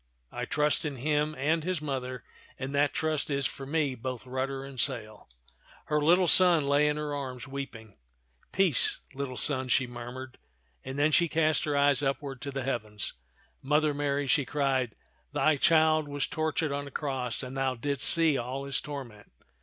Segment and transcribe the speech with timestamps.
[0.31, 2.23] I trust in him and his Mother,
[2.57, 5.29] and that trust is for me both rudder and sail."
[5.85, 7.97] Her little son lay in her arms weeping.
[8.51, 10.39] "Peace, little son," she murmured;
[10.83, 13.13] and then she cast her eyes upward to the heavens.
[13.61, 14.95] "Mother Mary," she cried,
[15.33, 19.31] "thy Child was tortured on a cross, and thou didst see all his torment.